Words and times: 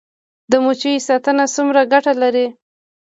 د 0.51 0.53
مچیو 0.63 1.05
ساتنه 1.07 1.43
څومره 1.55 1.81
ګټه 1.93 2.13
لري؟ 2.21 2.45